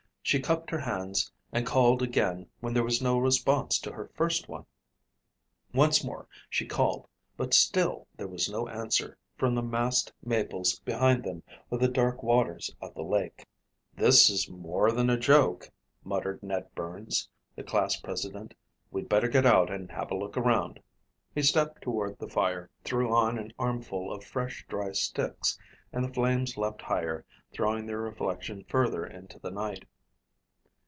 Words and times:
She 0.23 0.39
cupped 0.39 0.69
her 0.69 0.79
hands 0.79 1.29
and 1.51 1.65
called 1.67 2.01
again 2.01 2.47
when 2.61 2.73
there 2.73 2.83
was 2.85 3.01
no 3.01 3.17
response 3.17 3.77
to 3.79 3.91
her 3.91 4.09
first 4.13 4.47
one. 4.47 4.65
Once 5.73 6.05
more 6.05 6.25
she 6.49 6.65
called 6.65 7.07
but 7.35 7.53
still 7.53 8.07
there 8.15 8.27
was 8.29 8.49
no 8.49 8.69
answer 8.69 9.17
from 9.35 9.55
the 9.55 9.63
massed 9.63 10.13
maples 10.23 10.79
behind 10.81 11.23
them 11.25 11.43
or 11.69 11.79
the 11.79 11.89
dark 11.89 12.23
waters 12.23 12.73
of 12.81 12.93
the 12.93 13.01
lake. 13.01 13.45
"This 13.95 14.29
is 14.29 14.47
more 14.47 14.93
than 14.93 15.09
a 15.09 15.17
joke," 15.19 15.69
muttered 16.05 16.41
Ned 16.43 16.73
Burns, 16.75 17.27
the 17.55 17.63
class 17.63 17.99
president. 17.99 18.53
"We'd 18.89 19.09
better 19.09 19.27
get 19.27 19.45
out 19.45 19.69
and 19.69 19.91
have 19.91 20.11
a 20.11 20.15
look 20.15 20.37
around." 20.37 20.79
He 21.35 21.41
stepped 21.41 21.81
toward 21.81 22.19
the 22.19 22.29
fire, 22.29 22.69
threw 22.85 23.13
on 23.13 23.37
an 23.37 23.51
armful 23.59 24.13
of 24.13 24.23
fresh, 24.23 24.65
dry 24.69 24.93
sticks, 24.93 25.57
and 25.91 26.05
the 26.05 26.13
flames 26.13 26.55
leaped 26.55 26.83
higher, 26.83 27.25
throwing 27.51 27.85
their 27.85 27.99
reflection 27.99 28.63
further 28.69 29.05
into 29.05 29.37
the 29.37 29.51
night. 29.51 29.83